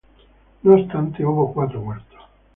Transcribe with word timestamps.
No 0.63 0.73
obstante, 0.73 1.23
hubo 1.23 1.53
cuatro 1.53 1.79
muertos. 1.79 2.19